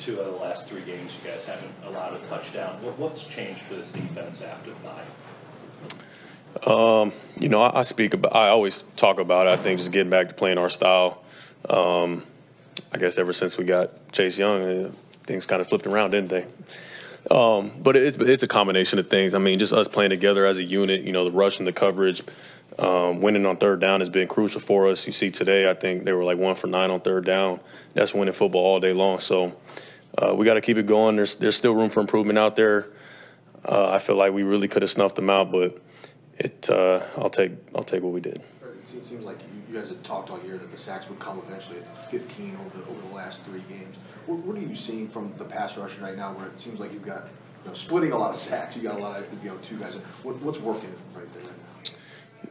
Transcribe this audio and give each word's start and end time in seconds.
Two 0.00 0.20
of 0.20 0.26
the 0.26 0.38
last 0.38 0.68
three 0.68 0.82
games, 0.82 1.12
you 1.22 1.30
guys 1.30 1.44
haven't 1.44 1.72
allowed 1.84 2.14
a 2.14 2.18
touchdown. 2.26 2.82
What, 2.82 2.98
what's 2.98 3.24
changed 3.24 3.60
for 3.62 3.74
this 3.74 3.92
defense 3.92 4.42
after 4.42 4.70
the 4.70 4.76
bye? 4.76 5.04
Um, 6.66 7.12
you 7.38 7.48
know, 7.48 7.60
I, 7.60 7.80
I, 7.80 7.82
speak 7.82 8.14
about. 8.14 8.34
I 8.34 8.48
always 8.48 8.84
talk 8.96 9.18
about. 9.18 9.46
It. 9.46 9.50
I 9.50 9.56
think 9.56 9.78
just 9.78 9.92
getting 9.92 10.10
back 10.10 10.28
to 10.28 10.34
playing 10.34 10.58
our 10.58 10.68
style. 10.68 11.24
Um, 11.68 12.24
I 12.92 12.98
guess 12.98 13.18
ever 13.18 13.32
since 13.32 13.58
we 13.58 13.64
got 13.64 14.12
Chase 14.12 14.38
Young, 14.38 14.62
uh, 14.62 14.92
things 15.24 15.46
kind 15.46 15.60
of 15.60 15.68
flipped 15.68 15.86
around, 15.86 16.12
didn't 16.12 16.30
they? 16.30 16.46
Um, 17.30 17.72
but 17.80 17.96
it's 17.96 18.16
it's 18.16 18.42
a 18.42 18.46
combination 18.46 18.98
of 18.98 19.08
things. 19.08 19.34
I 19.34 19.38
mean, 19.38 19.58
just 19.58 19.72
us 19.72 19.88
playing 19.88 20.10
together 20.10 20.44
as 20.44 20.58
a 20.58 20.64
unit. 20.64 21.02
You 21.02 21.12
know, 21.12 21.24
the 21.24 21.30
rush 21.30 21.58
and 21.58 21.66
the 21.66 21.72
coverage. 21.72 22.22
Um, 22.78 23.20
winning 23.20 23.46
on 23.46 23.56
third 23.56 23.80
down 23.80 24.00
has 24.00 24.10
been 24.10 24.26
crucial 24.26 24.60
for 24.60 24.88
us. 24.88 25.06
You 25.06 25.12
see 25.12 25.30
today, 25.30 25.70
I 25.70 25.74
think 25.74 26.04
they 26.04 26.12
were 26.12 26.24
like 26.24 26.38
one 26.38 26.56
for 26.56 26.66
nine 26.66 26.90
on 26.90 27.00
third 27.00 27.24
down. 27.24 27.60
That's 27.94 28.12
winning 28.12 28.34
football 28.34 28.64
all 28.64 28.80
day 28.80 28.92
long. 28.92 29.20
So 29.20 29.56
uh, 30.18 30.34
we 30.34 30.44
got 30.44 30.54
to 30.54 30.60
keep 30.60 30.76
it 30.76 30.86
going. 30.86 31.16
There's 31.16 31.36
there's 31.36 31.56
still 31.56 31.74
room 31.74 31.90
for 31.90 32.00
improvement 32.00 32.38
out 32.38 32.56
there. 32.56 32.88
Uh, 33.64 33.90
I 33.90 33.98
feel 34.00 34.16
like 34.16 34.32
we 34.32 34.42
really 34.42 34.68
could 34.68 34.82
have 34.82 34.90
snuffed 34.90 35.16
them 35.16 35.30
out, 35.30 35.50
but 35.50 35.80
it 36.38 36.68
uh, 36.68 37.00
I'll 37.16 37.30
take 37.30 37.52
I'll 37.74 37.84
take 37.84 38.02
what 38.02 38.12
we 38.12 38.20
did. 38.20 38.42
It 38.96 39.04
seems 39.04 39.24
like 39.24 39.38
you 39.40 39.53
guys 39.74 39.88
had 39.88 40.02
talked 40.04 40.30
all 40.30 40.40
year 40.42 40.56
that 40.56 40.70
the 40.70 40.78
sacks 40.78 41.08
would 41.08 41.18
come 41.18 41.42
eventually 41.46 41.78
at 41.78 42.10
15 42.10 42.56
over 42.66 42.78
the, 42.78 42.90
over 42.90 43.08
the 43.08 43.14
last 43.14 43.42
three 43.44 43.62
games. 43.68 43.96
What, 44.26 44.38
what, 44.40 44.56
are 44.56 44.60
you 44.60 44.76
seeing 44.76 45.08
from 45.08 45.34
the 45.36 45.44
pass 45.44 45.76
rush 45.76 45.98
right 45.98 46.16
now, 46.16 46.32
where 46.32 46.46
it 46.46 46.60
seems 46.60 46.80
like 46.80 46.92
you've 46.92 47.04
got 47.04 47.28
you 47.62 47.68
know, 47.68 47.74
splitting 47.74 48.12
a 48.12 48.18
lot 48.18 48.30
of 48.30 48.36
sacks, 48.36 48.76
you 48.76 48.82
got 48.82 48.96
a 48.96 49.02
lot 49.02 49.18
of 49.18 49.44
you 49.44 49.50
know 49.50 49.56
two 49.58 49.76
guys. 49.76 49.94
What, 50.22 50.40
what's 50.40 50.58
working 50.58 50.92
right 51.14 51.32
there? 51.34 51.42
Right 51.42 51.52
now? 51.84 51.92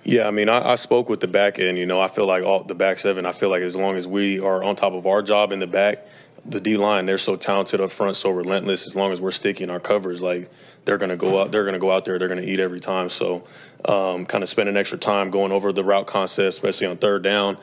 yeah, 0.04 0.27
I 0.27 0.32
mean, 0.32 0.49
I, 0.49 0.73
I, 0.73 0.76
spoke 0.76 1.09
with 1.09 1.20
the 1.20 1.27
back 1.27 1.59
end. 1.59 1.77
You 1.77 1.86
know, 1.86 2.02
I 2.02 2.08
feel 2.08 2.26
like 2.26 2.44
all 2.44 2.63
the 2.63 2.76
back 2.76 2.99
seven. 2.99 3.26
I 3.26 3.32
feel 3.32 3.49
like 3.49 3.62
as 3.62 3.76
long 3.76 3.96
as 3.96 4.08
we 4.08 4.40
are 4.40 4.63
on 4.63 4.76
top 4.76 4.94
of 4.94 5.08
our 5.08 5.21
job 5.21 5.52
in 5.52 5.60
the 5.60 5.68
back, 5.68 6.05
the 6.45 6.59
D 6.59 6.77
line 6.77 7.05
they're 7.05 7.17
so 7.17 7.35
talented 7.35 7.79
up 7.79 7.91
front, 7.91 8.17
so 8.17 8.29
relentless. 8.29 8.85
As 8.85 8.95
long 8.95 9.11
as 9.11 9.21
we're 9.21 9.31
sticking 9.31 9.70
our 9.70 9.79
covers, 9.79 10.21
like 10.21 10.49
they're 10.85 10.97
gonna 10.97 11.15
go 11.15 11.41
out, 11.41 11.51
they're 11.51 11.65
gonna 11.65 11.79
go 11.79 11.91
out 11.91 12.05
there, 12.05 12.20
they're 12.20 12.27
gonna 12.27 12.41
eat 12.41 12.59
every 12.59 12.79
time. 12.79 13.09
So, 13.09 13.43
um, 13.85 14.26
kind 14.26 14.43
of 14.43 14.49
spending 14.49 14.76
extra 14.76 14.98
time 14.98 15.31
going 15.31 15.51
over 15.51 15.71
the 15.71 15.84
route 15.84 16.07
concept, 16.07 16.49
especially 16.49 16.87
on 16.87 16.98
third 16.98 17.23
down, 17.23 17.57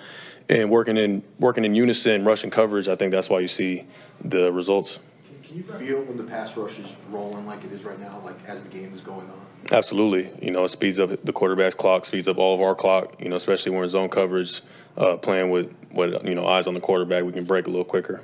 and 0.48 0.70
working 0.70 0.96
in 0.96 1.22
working 1.38 1.64
in 1.64 1.74
unison, 1.74 2.24
rushing 2.24 2.50
coverage. 2.50 2.88
I 2.88 2.96
think 2.96 3.12
that's 3.12 3.28
why 3.28 3.40
you 3.40 3.48
see 3.48 3.86
the 4.24 4.52
results. 4.52 5.00
Can 5.44 5.56
you 5.56 5.62
feel 5.64 6.02
when 6.02 6.16
the 6.16 6.22
pass 6.22 6.56
rush 6.56 6.78
is 6.78 6.94
rolling 7.10 7.44
like 7.44 7.64
it 7.64 7.72
is 7.72 7.84
right 7.84 7.98
now, 7.98 8.20
like 8.24 8.36
as 8.46 8.62
the 8.62 8.68
game 8.68 8.92
is 8.94 9.00
going 9.00 9.28
on? 9.28 9.40
Absolutely. 9.72 10.30
You 10.40 10.52
know, 10.52 10.64
it 10.64 10.68
speeds 10.68 10.98
up 10.98 11.10
the 11.24 11.33
quarterback's 11.33 11.74
clock, 11.74 12.05
speeds 12.05 12.28
up 12.28 12.38
all 12.38 12.55
of 12.55 12.60
our 12.60 12.74
clock. 12.74 13.20
You 13.20 13.28
know, 13.28 13.36
especially 13.36 13.70
when 13.70 13.78
we're 13.78 13.84
in 13.84 13.90
zone 13.90 14.08
coverage, 14.08 14.62
uh, 14.96 15.16
playing 15.16 15.50
with 15.50 15.74
with 15.92 16.24
you 16.24 16.34
know 16.34 16.46
eyes 16.46 16.66
on 16.66 16.74
the 16.74 16.80
quarterback, 16.80 17.24
we 17.24 17.33
can 17.33 17.44
break 17.44 17.66
a 17.66 17.70
little 17.70 17.84
quicker. 17.84 18.22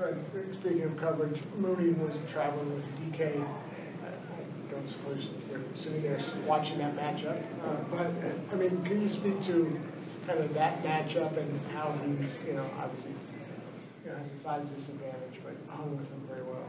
Fred, 0.00 0.16
speaking 0.54 0.82
of 0.84 0.96
coverage, 0.96 1.38
Mooney 1.58 1.90
was 1.90 2.16
traveling 2.32 2.72
with 2.72 3.12
DK. 3.12 3.36
I 3.36 4.72
don't 4.72 4.88
suppose 4.88 5.28
you're 5.50 5.60
sitting 5.74 6.02
there 6.02 6.18
watching 6.46 6.78
that 6.78 6.96
matchup, 6.96 7.36
uh, 7.62 7.76
but 7.90 8.06
I 8.50 8.54
mean, 8.54 8.82
can 8.82 9.02
you 9.02 9.10
speak 9.10 9.44
to 9.44 9.78
kind 10.26 10.38
of 10.38 10.54
that 10.54 10.82
matchup 10.82 11.36
and 11.36 11.60
how 11.74 11.94
he's, 12.06 12.42
you 12.46 12.54
know, 12.54 12.64
obviously 12.80 13.12
you 14.02 14.10
know, 14.10 14.16
has 14.16 14.32
a 14.32 14.36
size 14.36 14.70
disadvantage, 14.70 15.38
but 15.44 15.54
hung 15.68 15.94
with 15.98 16.08
him 16.10 16.22
very 16.26 16.44
well. 16.44 16.64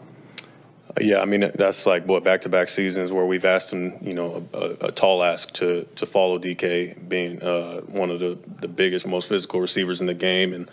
Yeah, 1.00 1.22
I 1.22 1.26
mean 1.26 1.52
that's 1.56 1.86
like 1.86 2.06
what 2.06 2.24
back-to-back 2.24 2.68
seasons 2.68 3.12
where 3.12 3.26
we've 3.26 3.46
asked 3.46 3.72
him, 3.72 3.98
you 4.02 4.14
know, 4.14 4.46
a, 4.54 4.88
a 4.88 4.92
tall 4.92 5.24
ask 5.24 5.54
to 5.54 5.88
to 5.96 6.06
follow 6.06 6.38
DK, 6.38 7.08
being 7.08 7.42
uh, 7.42 7.82
one 7.82 8.12
of 8.12 8.20
the, 8.20 8.38
the 8.60 8.68
biggest, 8.68 9.08
most 9.08 9.30
physical 9.30 9.62
receivers 9.62 10.02
in 10.02 10.08
the 10.08 10.14
game, 10.14 10.54
and 10.54 10.70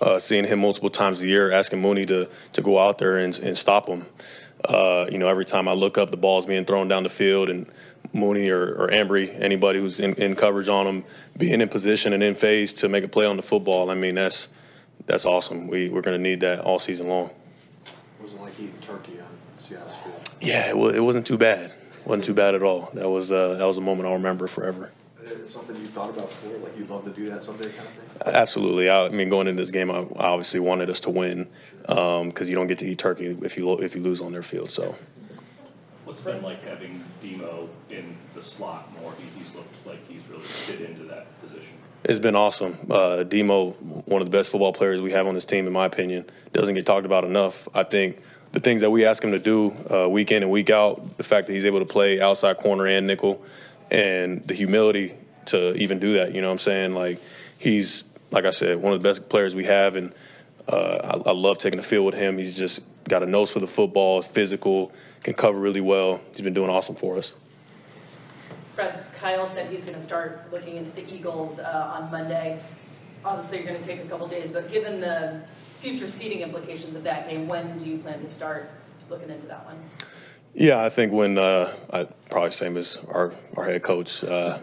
uh, 0.00 0.18
seeing 0.18 0.44
him 0.44 0.58
multiple 0.58 0.90
times 0.90 1.20
a 1.20 1.26
year, 1.26 1.50
asking 1.50 1.80
Mooney 1.80 2.04
to 2.06 2.28
to 2.52 2.60
go 2.62 2.78
out 2.78 2.98
there 2.98 3.18
and, 3.18 3.38
and 3.38 3.56
stop 3.56 3.86
him. 3.86 4.04
Uh, 4.64 5.06
you 5.10 5.18
know, 5.18 5.28
every 5.28 5.44
time 5.44 5.66
I 5.66 5.72
look 5.72 5.96
up, 5.96 6.10
the 6.10 6.16
ball's 6.16 6.44
being 6.44 6.64
thrown 6.64 6.86
down 6.88 7.02
the 7.02 7.08
field, 7.08 7.48
and 7.48 7.66
Mooney 8.12 8.50
or, 8.50 8.74
or 8.74 8.88
Ambry, 8.88 9.40
anybody 9.40 9.80
who's 9.80 10.00
in, 10.00 10.14
in 10.14 10.36
coverage 10.36 10.68
on 10.68 10.86
him, 10.86 11.04
being 11.38 11.60
in 11.60 11.68
position 11.68 12.12
and 12.12 12.22
in 12.22 12.34
phase 12.34 12.72
to 12.74 12.88
make 12.88 13.04
a 13.04 13.08
play 13.08 13.26
on 13.26 13.36
the 13.36 13.42
football. 13.42 13.90
I 13.90 13.94
mean, 13.94 14.16
that's 14.16 14.48
that's 15.06 15.24
awesome. 15.24 15.66
We 15.66 15.88
we're 15.88 16.02
going 16.02 16.16
to 16.16 16.22
need 16.22 16.40
that 16.40 16.60
all 16.60 16.78
season 16.78 17.08
long. 17.08 17.30
Was 18.22 18.32
it 18.32 18.40
like 18.40 18.58
eating 18.58 18.78
turkey 18.80 19.20
on 19.20 19.28
Seattle's 19.58 19.94
field? 19.96 20.34
Yeah, 20.40 20.70
it, 20.70 20.96
it 20.96 21.00
wasn't 21.00 21.26
too 21.26 21.36
bad. 21.36 21.70
It 21.70 22.06
wasn't 22.06 22.24
too 22.24 22.34
bad 22.34 22.54
at 22.54 22.62
all. 22.62 22.90
That 22.94 23.08
was 23.08 23.32
uh, 23.32 23.54
that 23.54 23.64
was 23.64 23.76
a 23.76 23.80
moment 23.80 24.08
I'll 24.08 24.14
remember 24.14 24.46
forever. 24.46 24.90
something 25.46 25.76
you 25.76 25.86
thought 25.86 26.10
about 26.10 26.28
before, 26.28 26.58
like 26.58 26.76
you'd 26.76 26.90
love 26.90 27.04
to 27.04 27.10
do 27.10 27.28
that 27.30 27.42
someday, 27.42 27.70
kind 27.70 27.88
of 27.88 27.94
thing. 27.94 28.34
Absolutely. 28.34 28.88
I, 28.88 29.06
I 29.06 29.08
mean, 29.10 29.28
going 29.28 29.48
into 29.48 29.62
this 29.62 29.70
game, 29.70 29.90
I, 29.90 29.98
I 30.16 30.28
obviously 30.28 30.60
wanted 30.60 30.90
us 30.90 31.00
to 31.00 31.10
win 31.10 31.48
because 31.80 32.20
um, 32.20 32.48
you 32.48 32.54
don't 32.54 32.66
get 32.66 32.78
to 32.78 32.86
eat 32.86 32.98
turkey 32.98 33.36
if 33.42 33.56
you 33.56 33.78
if 33.78 33.94
you 33.94 34.02
lose 34.02 34.20
on 34.20 34.32
their 34.32 34.42
field. 34.42 34.70
So. 34.70 34.94
What's 36.04 36.20
been 36.20 36.42
like 36.42 36.62
having 36.64 37.02
Demo 37.22 37.68
in 37.88 38.16
the 38.34 38.42
slot 38.42 38.92
more? 39.00 39.14
He, 39.18 39.40
he's 39.42 39.54
looked 39.54 39.86
like 39.86 40.06
he's 40.08 40.20
really 40.28 40.42
fit 40.42 40.80
into 40.82 41.04
that 41.04 41.40
position. 41.40 41.72
It's 42.04 42.18
been 42.18 42.34
awesome. 42.34 42.78
Uh, 42.90 43.22
Demo, 43.22 43.70
one 43.70 44.22
of 44.22 44.26
the 44.26 44.36
best 44.36 44.50
football 44.50 44.72
players 44.72 45.00
we 45.00 45.12
have 45.12 45.28
on 45.28 45.34
this 45.34 45.44
team, 45.44 45.68
in 45.68 45.72
my 45.72 45.86
opinion, 45.86 46.28
doesn't 46.52 46.74
get 46.74 46.84
talked 46.84 47.06
about 47.06 47.22
enough. 47.22 47.68
I 47.72 47.84
think 47.84 48.18
the 48.50 48.58
things 48.58 48.80
that 48.80 48.90
we 48.90 49.04
ask 49.04 49.22
him 49.22 49.30
to 49.30 49.38
do 49.38 49.74
uh, 49.88 50.08
week 50.08 50.32
in 50.32 50.42
and 50.42 50.50
week 50.50 50.68
out, 50.68 51.16
the 51.16 51.22
fact 51.22 51.46
that 51.46 51.52
he's 51.52 51.64
able 51.64 51.78
to 51.78 51.84
play 51.84 52.20
outside 52.20 52.58
corner 52.58 52.86
and 52.86 53.06
nickel, 53.06 53.44
and 53.90 54.46
the 54.48 54.54
humility 54.54 55.14
to 55.46 55.74
even 55.76 56.00
do 56.00 56.14
that. 56.14 56.34
You 56.34 56.40
know 56.40 56.48
what 56.48 56.54
I'm 56.54 56.58
saying? 56.58 56.94
Like 56.94 57.20
he's 57.58 58.02
like 58.32 58.46
I 58.46 58.50
said, 58.50 58.82
one 58.82 58.92
of 58.92 59.00
the 59.00 59.08
best 59.08 59.28
players 59.28 59.54
we 59.54 59.64
have, 59.66 59.94
and 59.94 60.12
uh, 60.66 61.20
I, 61.24 61.30
I, 61.30 61.32
love 61.32 61.58
taking 61.58 61.76
the 61.76 61.86
field 61.86 62.06
with 62.06 62.14
him. 62.14 62.38
He's 62.38 62.56
just 62.56 62.80
got 63.04 63.22
a 63.22 63.26
nose 63.26 63.50
for 63.50 63.60
the 63.60 63.66
football, 63.66 64.22
physical, 64.22 64.90
can 65.22 65.34
cover 65.34 65.58
really 65.58 65.80
well. 65.82 66.20
He's 66.32 66.40
been 66.40 66.54
doing 66.54 66.70
awesome 66.70 66.96
for 66.96 67.18
us. 67.18 67.34
Fred, 68.82 69.04
Kyle 69.20 69.46
said 69.46 69.70
he's 69.70 69.84
going 69.84 69.94
to 69.94 70.02
start 70.02 70.48
looking 70.50 70.76
into 70.76 70.90
the 70.92 71.08
Eagles 71.08 71.60
uh, 71.60 71.92
on 71.94 72.10
Monday. 72.10 72.60
Obviously, 73.24 73.58
you're 73.58 73.66
going 73.68 73.80
to 73.80 73.86
take 73.86 74.04
a 74.04 74.08
couple 74.08 74.26
days, 74.26 74.50
but 74.50 74.72
given 74.72 75.00
the 75.00 75.40
future 75.80 76.08
seeding 76.08 76.40
implications 76.40 76.96
of 76.96 77.04
that 77.04 77.28
game, 77.28 77.46
when 77.46 77.78
do 77.78 77.88
you 77.88 77.98
plan 77.98 78.20
to 78.20 78.28
start 78.28 78.70
looking 79.08 79.30
into 79.30 79.46
that 79.46 79.64
one? 79.66 79.78
Yeah, 80.54 80.82
I 80.82 80.88
think 80.88 81.12
when 81.12 81.38
uh, 81.38 81.72
I 81.92 82.08
probably 82.28 82.50
same 82.50 82.76
as 82.76 82.98
our 83.08 83.32
our 83.56 83.64
head 83.64 83.84
coach, 83.84 84.24
uh, 84.24 84.58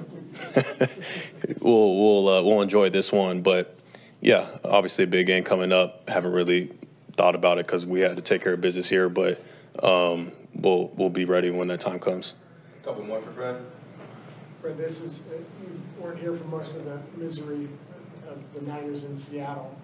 we'll 1.62 1.96
we'll 1.98 2.28
uh, 2.28 2.44
we'll 2.44 2.62
enjoy 2.62 2.90
this 2.90 3.14
one. 3.14 3.42
But 3.42 3.80
yeah, 4.20 4.50
obviously 4.66 5.06
a 5.06 5.08
big 5.08 5.28
game 5.28 5.46
coming 5.46 5.72
up. 5.72 6.10
Haven't 6.10 6.34
really 6.34 6.74
thought 7.16 7.36
about 7.36 7.58
it 7.58 7.66
because 7.66 7.86
we 7.86 8.02
had 8.02 8.18
to 8.18 8.22
take 8.22 8.44
care 8.44 8.54
of 8.54 8.60
business 8.60 8.90
here, 8.90 9.08
but 9.08 9.42
um, 9.82 10.34
we'll 10.54 10.90
we'll 10.98 11.10
be 11.10 11.24
ready 11.24 11.50
when 11.52 11.70
that 11.70 11.80
time 11.80 12.00
comes. 12.00 12.34
A 12.82 12.86
couple 12.86 13.04
more 13.06 13.22
for 13.22 13.32
Fred. 13.32 13.66
Fred, 14.62 14.78
this 14.78 15.02
is 15.02 15.24
you 15.62 15.82
weren't 16.00 16.20
here 16.20 16.36
for 16.36 16.46
most 16.46 16.72
of 16.72 16.86
the 16.86 17.00
misery 17.18 17.68
of 18.30 18.38
the 18.54 18.62
Niners 18.62 19.04
in 19.06 19.18
Seattle 19.18 19.76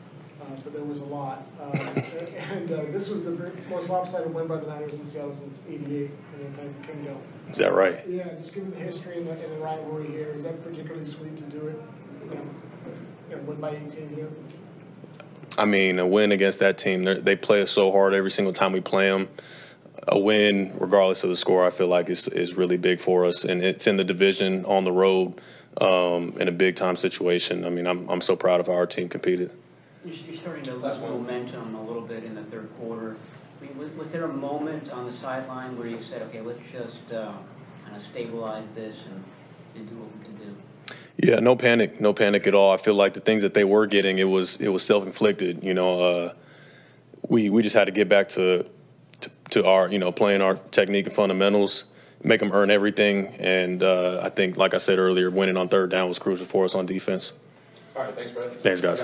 uh, 0.41 0.46
but 0.63 0.74
there 0.74 0.84
was 0.84 1.02
a 1.02 1.06
lot. 1.06 1.46
Uh, 1.59 1.66
and 2.52 2.72
uh, 2.72 2.84
this 2.90 3.09
was 3.09 3.24
the 3.24 3.52
most 3.69 3.90
lopsided 3.90 4.34
win 4.34 4.47
by 4.47 4.58
the 4.58 4.68
Niners 4.68 4.94
in 4.94 5.08
Seattle 5.08 5.34
since 5.34 5.62
'88 5.68 5.81
in 5.81 6.12
the 6.38 6.44
United 6.44 6.75
Kingdom. 6.86 7.18
Is 7.52 7.58
that 7.58 7.74
right? 7.74 8.03
Yeah, 8.08 8.30
just 8.41 8.53
given 8.53 8.72
the 8.72 8.78
history 8.78 9.18
and 9.18 9.28
the, 9.28 9.31
and 9.31 9.52
the 9.52 9.58
rivalry 9.58 10.08
here, 10.08 10.34
is 10.36 10.44
that 10.44 10.62
particularly 10.63 11.06
sweet 11.06 11.38
to 11.38 11.44
do 11.44 11.68
it? 11.68 11.81
You 12.28 12.36
know, 12.36 12.42
and 13.31 13.47
win 13.47 13.57
by 13.57 13.72
18 13.72 14.09
here. 14.16 14.30
I 15.57 15.66
mean, 15.66 16.00
a 16.00 16.07
win 16.07 16.31
against 16.31 16.59
that 16.59 16.78
team, 16.78 17.03
they 17.06 17.36
play 17.36 17.62
us 17.62 17.72
so 17.72 17.92
hard 17.92 18.13
every 18.13 18.31
single 18.31 18.53
time 18.53 18.74
we 18.74 18.81
play 18.81 19.09
them. 19.09 19.30
A 20.08 20.20
win, 20.20 20.76
regardless 20.80 21.24
of 21.24 21.30
the 21.30 21.36
score, 21.36 21.66
I 21.66 21.72
feel 21.72 21.88
like 21.88 22.10
is 22.10 22.28
is 22.28 22.54
really 22.54 22.78
big 22.78 23.00
for 23.00 23.26
us, 23.26 23.44
and 23.44 23.64
it's 23.64 23.88
in 23.88 23.98
the 23.98 24.04
division 24.04 24.64
on 24.66 24.84
the 24.84 24.92
road 24.92 25.42
um, 25.82 26.36
in 26.40 26.48
a 26.48 26.52
big 26.52 26.76
time 26.76 26.96
situation. 26.96 27.66
I 27.66 27.70
mean, 27.70 27.88
I'm 27.88 28.08
I'm 28.10 28.22
so 28.22 28.36
proud 28.36 28.60
of 28.60 28.68
how 28.68 28.74
our 28.74 28.86
team 28.86 29.10
competed. 29.10 29.52
You're 30.06 30.36
starting 30.36 30.64
to 30.66 30.76
lose 30.76 31.00
momentum 31.00 31.74
a 31.74 31.84
little 31.84 32.04
bit 32.04 32.24
in 32.24 32.36
the 32.36 32.44
third 32.44 32.70
quarter. 32.80 33.18
I 33.60 33.66
mean, 33.66 33.76
was, 33.78 33.90
was 33.92 34.10
there 34.12 34.25
a 34.25 34.34
moment 34.34 34.92
on 34.92 35.07
the 35.07 35.13
sideline 35.13 35.75
where 35.78 35.88
you 35.88 36.00
said, 36.02 36.22
okay, 36.24 36.42
let's 36.42 36.60
just 36.72 37.12
uh, 37.12 37.34
kind 37.84 37.96
of 37.96 38.04
stabilize 38.04 38.66
this 38.75 38.98
and, 39.10 39.24
and 39.75 39.90
do 39.90 39.96
what 39.96 40.16
we 40.16 40.24
can 40.24 40.36
do? 40.36 40.56
Yeah, 41.18 41.40
no 41.40 41.56
panic, 41.56 42.00
no 42.00 42.13
panic 42.13 42.46
at 42.46 42.54
all. 42.54 42.72
I 42.72 42.78
feel 42.78 42.94
like 42.94 43.16
the 43.16 43.22
things 43.22 43.42
that 43.42 43.56
they 43.56 43.63
were 43.63 43.88
getting, 43.88 44.19
it 44.19 44.25
was 44.25 44.58
it 44.58 44.68
was 44.68 44.84
self 44.84 45.06
inflicted. 45.06 45.63
You 45.63 45.74
know, 45.74 46.01
uh, 46.01 46.34
we 47.28 47.50
we 47.50 47.63
just 47.63 47.75
had 47.75 47.86
to 47.86 47.92
get 47.92 48.08
back 48.08 48.30
to, 48.30 48.66
to, 49.21 49.31
to 49.51 49.65
our 49.65 49.89
you 49.89 50.00
know 50.00 50.12
playing 50.12 50.41
our 50.41 50.56
technique 50.56 51.07
and 51.07 51.15
fundamentals, 51.15 51.85
make 52.23 52.39
them 52.39 52.51
earn 52.51 52.69
everything. 52.69 53.27
And 53.39 53.83
uh, 53.83 54.21
I 54.23 54.29
think, 54.29 54.57
like 54.57 54.73
I 54.73 54.77
said 54.77 55.00
earlier, 55.00 55.29
winning 55.29 55.57
on 55.57 55.69
third 55.69 55.91
down 55.91 56.09
was 56.09 56.19
crucial 56.19 56.45
for 56.45 56.65
us 56.65 56.75
on 56.75 56.85
defense. 56.85 57.33
All 57.95 58.03
right, 58.03 58.15
thanks, 58.15 58.31
Brad. 58.31 58.51
Thanks, 58.62 58.81
guys. 58.81 59.03